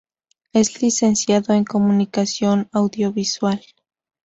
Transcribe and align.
Es 0.51 0.81
licenciado 0.81 1.53
en 1.53 1.63
Comunicación 1.63 2.69
Audiovisual. 2.71 3.61